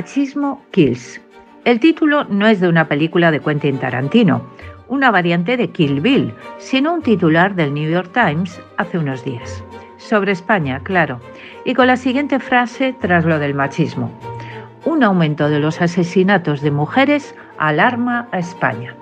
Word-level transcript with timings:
Machismo 0.00 0.62
Kills. 0.70 1.20
El 1.66 1.78
título 1.78 2.24
no 2.24 2.46
es 2.46 2.58
de 2.58 2.68
una 2.68 2.88
película 2.88 3.30
de 3.30 3.38
Quentin 3.38 3.76
Tarantino, 3.76 4.46
una 4.88 5.10
variante 5.10 5.58
de 5.58 5.68
Kill 5.68 6.00
Bill, 6.00 6.32
sino 6.56 6.94
un 6.94 7.02
titular 7.02 7.54
del 7.54 7.74
New 7.74 7.90
York 7.90 8.10
Times 8.14 8.62
hace 8.78 8.96
unos 8.96 9.22
días. 9.26 9.62
Sobre 9.98 10.32
España, 10.32 10.80
claro, 10.82 11.20
y 11.66 11.74
con 11.74 11.86
la 11.86 11.98
siguiente 11.98 12.40
frase 12.40 12.94
tras 12.98 13.26
lo 13.26 13.38
del 13.38 13.52
machismo. 13.52 14.10
Un 14.86 15.04
aumento 15.04 15.50
de 15.50 15.60
los 15.60 15.82
asesinatos 15.82 16.62
de 16.62 16.70
mujeres 16.70 17.34
alarma 17.58 18.26
a 18.32 18.38
España. 18.38 18.96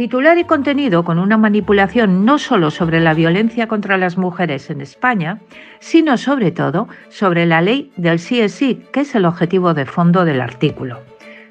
Titular 0.00 0.38
y 0.38 0.44
contenido 0.44 1.04
con 1.04 1.18
una 1.18 1.36
manipulación 1.36 2.24
no 2.24 2.38
solo 2.38 2.70
sobre 2.70 3.00
la 3.00 3.12
violencia 3.12 3.66
contra 3.66 3.98
las 3.98 4.16
mujeres 4.16 4.70
en 4.70 4.80
España, 4.80 5.42
sino 5.78 6.16
sobre 6.16 6.52
todo 6.52 6.88
sobre 7.10 7.44
la 7.44 7.60
ley 7.60 7.92
del 7.98 8.18
sí, 8.18 8.82
que 8.94 9.00
es 9.00 9.14
el 9.14 9.26
objetivo 9.26 9.74
de 9.74 9.84
fondo 9.84 10.24
del 10.24 10.40
artículo. 10.40 11.00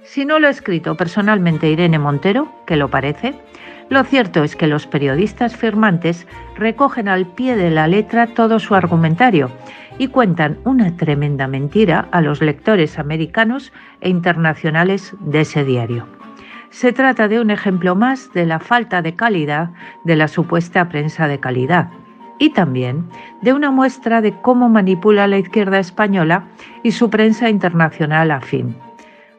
Si 0.02 0.26
no 0.26 0.40
lo 0.40 0.48
ha 0.48 0.50
escrito 0.50 0.98
personalmente 0.98 1.70
Irene 1.70 2.00
Montero, 2.00 2.52
que 2.66 2.76
lo 2.76 2.88
parece, 2.88 3.36
lo 3.88 4.04
cierto 4.04 4.44
es 4.44 4.56
que 4.56 4.66
los 4.66 4.88
periodistas 4.88 5.56
firmantes 5.56 6.26
recogen 6.56 7.08
al 7.08 7.28
pie 7.28 7.56
de 7.56 7.70
la 7.70 7.86
letra 7.86 8.34
todo 8.34 8.58
su 8.58 8.74
argumentario 8.74 9.52
y 10.00 10.08
cuentan 10.08 10.58
una 10.64 10.98
tremenda 10.98 11.48
mentira 11.48 12.08
a 12.10 12.20
los 12.22 12.42
lectores 12.42 12.98
americanos 12.98 13.72
e 14.02 14.10
internacionales 14.10 15.14
de 15.20 15.42
ese 15.42 15.64
diario. 15.64 16.19
Se 16.70 16.94
trata 16.94 17.28
de 17.28 17.40
un 17.40 17.50
ejemplo 17.50 17.96
más 17.96 18.32
de 18.34 18.46
la 18.46 18.60
falta 18.60 19.02
de 19.02 19.16
calidad 19.16 19.72
de 20.04 20.16
la 20.16 20.28
supuesta 20.28 20.88
prensa 20.88 21.28
de 21.28 21.40
calidad 21.40 21.90
y 22.38 22.52
también 22.52 23.10
de 23.42 23.54
una 23.54 23.72
muestra 23.72 24.22
de 24.22 24.34
cómo 24.42 24.70
manipula 24.70 25.28
la 25.28 25.38
izquierda 25.38 25.80
española 25.80 26.46
y 26.84 26.92
su 26.92 27.10
prensa 27.10 27.50
internacional 27.50 28.32
afín. 28.32 28.76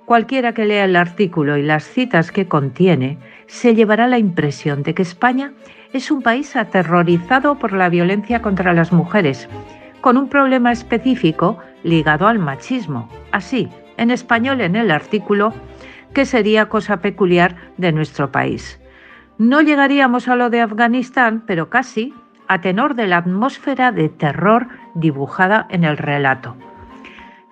Cualquiera 0.05 0.53
que 0.53 0.65
lea 0.65 0.85
el 0.85 0.97
artículo 0.97 1.57
y 1.57 1.63
las 1.63 1.85
citas 1.85 2.33
que 2.33 2.49
contiene 2.49 3.19
se 3.47 3.75
llevará 3.75 4.09
la 4.09 4.19
impresión 4.19 4.83
de 4.83 4.93
que 4.93 5.03
España 5.03 5.53
es 5.93 6.11
un 6.11 6.21
país 6.21 6.57
aterrorizado 6.57 7.59
por 7.59 7.73
la 7.73 7.89
violencia 7.89 8.43
contra 8.43 8.73
las 8.73 8.93
mujeres, 8.93 9.49
con 10.01 10.17
un 10.17 10.29
problema 10.29 10.73
específico 10.73 11.59
ligado 11.85 12.27
al 12.27 12.39
machismo. 12.39 13.09
Así, 13.31 13.69
en 13.97 14.11
español 14.11 14.61
en 14.61 14.77
el 14.77 14.91
artículo, 14.91 15.55
que 16.15 16.25
sería 16.25 16.69
cosa 16.69 17.01
peculiar 17.01 17.57
de 17.77 17.93
nuestro 17.93 18.33
país. 18.33 18.81
No 19.39 19.63
llegaríamos 19.63 20.29
a 20.29 20.37
lo 20.37 20.51
de 20.51 20.61
Afganistán, 20.61 21.45
pero 21.47 21.71
casi, 21.71 22.15
a 22.49 22.61
tenor 22.61 22.95
de 22.95 23.07
la 23.07 23.19
atmósfera 23.19 23.93
de 23.93 24.09
terror 24.09 24.69
dibujada 24.95 25.67
en 25.71 25.85
el 25.85 25.97
relato. 25.97 26.57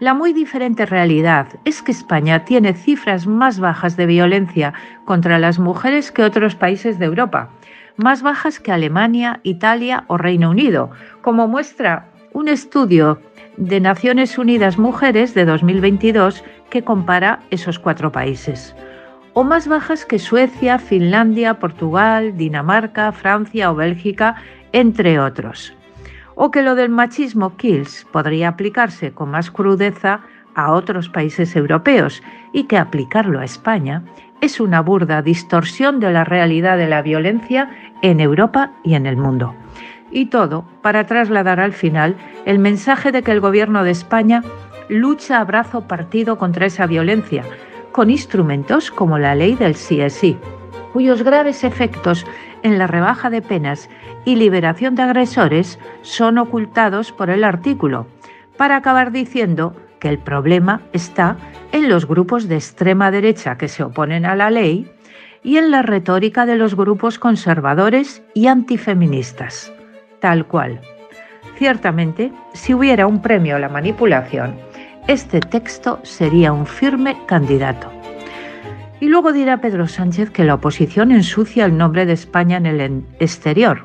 La 0.00 0.14
muy 0.14 0.32
diferente 0.32 0.86
realidad 0.86 1.48
es 1.64 1.82
que 1.82 1.90
España 1.90 2.44
tiene 2.44 2.74
cifras 2.74 3.26
más 3.26 3.58
bajas 3.58 3.96
de 3.96 4.06
violencia 4.06 4.72
contra 5.04 5.38
las 5.38 5.58
mujeres 5.58 6.12
que 6.12 6.22
otros 6.22 6.54
países 6.54 6.98
de 6.98 7.06
Europa, 7.06 7.50
más 7.96 8.22
bajas 8.22 8.60
que 8.60 8.70
Alemania, 8.70 9.40
Italia 9.42 10.04
o 10.06 10.16
Reino 10.16 10.50
Unido, 10.50 10.90
como 11.20 11.48
muestra 11.48 12.10
un 12.32 12.48
estudio 12.48 13.20
de 13.56 13.80
Naciones 13.80 14.38
Unidas 14.38 14.78
Mujeres 14.78 15.34
de 15.34 15.44
2022 15.44 16.44
que 16.70 16.84
compara 16.84 17.41
esos 17.50 17.78
cuatro 17.78 18.12
países, 18.12 18.74
o 19.34 19.44
más 19.44 19.69
bajas 19.69 20.05
que 20.05 20.19
Suecia, 20.19 20.78
Finlandia, 20.78 21.58
Portugal, 21.60 22.36
Dinamarca, 22.36 23.12
Francia 23.12 23.70
o 23.70 23.75
Bélgica, 23.75 24.36
entre 24.72 25.20
otros. 25.20 25.72
O 26.34 26.50
que 26.50 26.62
lo 26.62 26.75
del 26.75 26.88
machismo 26.88 27.56
kills 27.56 28.06
podría 28.12 28.48
aplicarse 28.48 29.12
con 29.12 29.31
más 29.31 29.50
crudeza 29.50 30.20
a 30.54 30.72
otros 30.72 31.09
países 31.09 31.54
europeos 31.54 32.22
y 32.53 32.65
que 32.65 32.78
aplicarlo 32.78 33.41
a 33.41 33.44
España 33.44 34.03
es 34.41 34.60
una 34.60 34.81
burda 34.81 35.22
distorsión 35.22 36.00
de 36.00 36.12
la 36.12 36.25
realidad 36.25 36.76
de 36.76 36.88
la 36.88 37.03
violencia 37.03 37.71
en 38.03 38.21
Europa 38.21 38.72
y 38.84 38.94
en 38.94 39.06
el 39.06 39.16
mundo. 39.16 39.54
Y 40.10 40.26
todo 40.26 40.65
para 40.82 41.06
trasladar 41.06 41.60
al 41.60 41.72
final 41.72 42.16
el 42.44 42.59
mensaje 42.59 43.12
de 43.12 43.22
que 43.22 43.32
el 43.32 43.41
Gobierno 43.41 43.84
de 43.84 43.91
España 43.91 44.42
lucha 44.88 45.41
a 45.41 45.44
brazo 45.44 45.82
partido 45.82 46.38
contra 46.38 46.66
esa 46.66 46.87
violencia, 46.87 47.44
con 47.93 48.10
instrumentos 48.10 48.91
como 48.91 49.19
la 49.19 49.34
ley 49.34 49.54
del 49.54 49.75
CSI, 49.75 50.37
cuyos 50.93 51.22
graves 51.22 51.65
efectos 51.65 52.25
en 52.62 52.78
la 52.78 52.87
rebaja 52.87 53.31
de 53.31 53.43
penas 53.43 53.88
y 54.25 54.37
liberación 54.37 54.94
de 54.94 55.03
agresores 55.03 55.78
son 56.03 56.38
ocultados 56.38 57.12
por 57.12 57.31
el 57.31 57.44
artículo, 57.44 58.06
para 58.56 58.77
acabar 58.77 59.12
diciendo 59.12 59.75
que 60.00 60.09
el 60.09 60.19
problema 60.19 60.82
está 60.93 61.37
en 61.72 61.88
los 61.88 62.06
grupos 62.06 62.48
de 62.48 62.56
extrema 62.56 63.10
derecha 63.10 63.56
que 63.59 63.69
se 63.69 63.82
oponen 63.82 64.27
a 64.27 64.37
la 64.37 64.50
ley 64.50 64.91
y 65.43 65.56
en 65.56 65.71
la 65.71 65.82
retórica 65.82 66.47
de 66.47 66.56
los 66.56 66.75
grupos 66.75 67.19
conservadores 67.19 68.22
y 68.34 68.47
antifeministas. 68.48 69.72
Tal 70.21 70.47
cual. 70.47 70.81
Ciertamente, 71.56 72.32
si 72.53 72.75
hubiera 72.75 73.06
un 73.06 73.22
premio 73.22 73.56
a 73.56 73.59
la 73.59 73.69
manipulación, 73.69 74.54
este 75.08 75.41
texto 75.41 75.98
sería 76.02 76.52
un 76.52 76.66
firme 76.66 77.16
candidato. 77.26 77.91
Y 79.00 79.08
luego 79.08 79.32
dirá 79.32 79.58
Pedro 79.58 79.88
Sánchez 79.88 80.30
que 80.30 80.44
la 80.44 80.54
oposición 80.54 81.12
ensucia 81.12 81.64
el 81.64 81.76
nombre 81.76 82.04
de 82.04 82.12
España 82.12 82.58
en 82.58 82.66
el 82.66 83.04
exterior. 83.18 83.84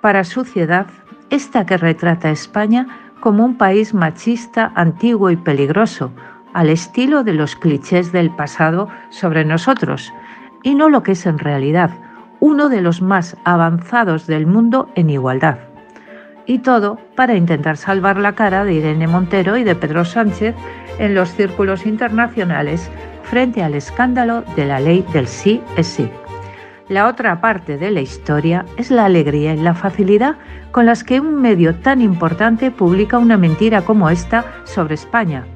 Para 0.00 0.24
suciedad, 0.24 0.86
esta 1.28 1.66
que 1.66 1.76
retrata 1.76 2.28
a 2.28 2.32
España 2.32 2.86
como 3.20 3.44
un 3.44 3.58
país 3.58 3.92
machista, 3.92 4.72
antiguo 4.74 5.30
y 5.30 5.36
peligroso, 5.36 6.12
al 6.54 6.70
estilo 6.70 7.24
de 7.24 7.34
los 7.34 7.54
clichés 7.54 8.10
del 8.10 8.30
pasado 8.34 8.88
sobre 9.10 9.44
nosotros, 9.44 10.12
y 10.62 10.74
no 10.74 10.88
lo 10.88 11.02
que 11.02 11.12
es 11.12 11.26
en 11.26 11.38
realidad, 11.38 11.90
uno 12.40 12.70
de 12.70 12.80
los 12.80 13.02
más 13.02 13.36
avanzados 13.44 14.26
del 14.26 14.46
mundo 14.46 14.88
en 14.94 15.10
igualdad 15.10 15.71
y 16.46 16.58
todo 16.58 16.98
para 17.16 17.34
intentar 17.34 17.76
salvar 17.76 18.18
la 18.18 18.34
cara 18.34 18.64
de 18.64 18.74
Irene 18.74 19.06
Montero 19.06 19.56
y 19.56 19.64
de 19.64 19.74
Pedro 19.74 20.04
Sánchez 20.04 20.54
en 20.98 21.14
los 21.14 21.30
círculos 21.30 21.86
internacionales 21.86 22.90
frente 23.22 23.62
al 23.62 23.74
escándalo 23.74 24.42
de 24.56 24.66
la 24.66 24.80
ley 24.80 25.04
del 25.12 25.26
sí 25.26 25.62
es 25.76 25.86
sí. 25.86 26.08
La 26.88 27.06
otra 27.06 27.40
parte 27.40 27.78
de 27.78 27.90
la 27.90 28.00
historia 28.00 28.66
es 28.76 28.90
la 28.90 29.06
alegría 29.06 29.54
y 29.54 29.58
la 29.58 29.74
facilidad 29.74 30.36
con 30.72 30.84
las 30.84 31.04
que 31.04 31.20
un 31.20 31.40
medio 31.40 31.74
tan 31.76 32.02
importante 32.02 32.70
publica 32.70 33.18
una 33.18 33.38
mentira 33.38 33.82
como 33.82 34.10
esta 34.10 34.44
sobre 34.64 34.94
España. 34.94 35.46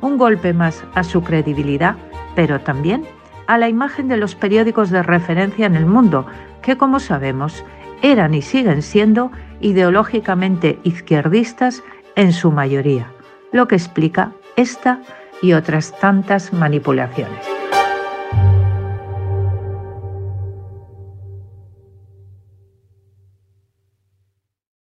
Un 0.00 0.18
golpe 0.18 0.52
más 0.52 0.84
a 0.94 1.02
su 1.02 1.22
credibilidad, 1.24 1.96
pero 2.36 2.60
también 2.60 3.04
a 3.48 3.58
la 3.58 3.68
imagen 3.68 4.08
de 4.08 4.18
los 4.18 4.34
periódicos 4.34 4.90
de 4.90 5.02
referencia 5.02 5.66
en 5.66 5.74
el 5.74 5.86
mundo, 5.86 6.26
que 6.62 6.76
como 6.76 7.00
sabemos 7.00 7.64
eran 8.02 8.34
y 8.34 8.42
siguen 8.42 8.82
siendo 8.82 9.30
ideológicamente 9.60 10.78
izquierdistas 10.84 11.82
en 12.16 12.32
su 12.32 12.50
mayoría, 12.50 13.10
lo 13.52 13.68
que 13.68 13.76
explica 13.76 14.32
esta 14.56 15.00
y 15.42 15.52
otras 15.52 15.98
tantas 16.00 16.52
manipulaciones. 16.52 17.57